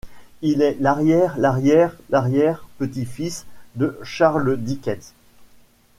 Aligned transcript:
Il 0.41 0.63
est 0.63 0.77
l'arrière-arrière-arrière-petit-fils 0.79 3.45
de 3.75 3.99
Charles 4.01 4.57
Dickens. 4.57 5.13